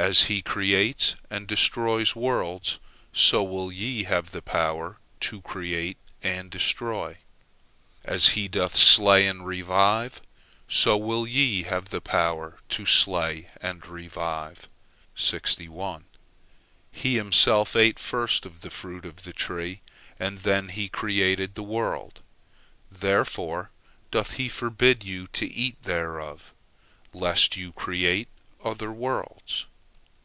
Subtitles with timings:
[0.00, 2.78] As He creates and destroys worlds,
[3.12, 7.18] so will ye have the power to create and destroy.
[8.04, 10.20] As He doth slay and revive,
[10.68, 14.68] so will ye have the power to slay and revive.
[16.92, 19.80] He Himself ate first of the fruit of the tree,
[20.16, 22.22] and then He created the world.
[22.88, 23.70] Therefore
[24.12, 26.54] doth He forbid you to eat thereof,
[27.12, 28.28] lest you create
[28.62, 29.66] other worlds.